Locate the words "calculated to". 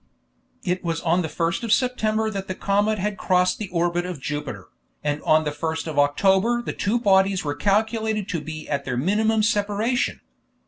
7.53-8.41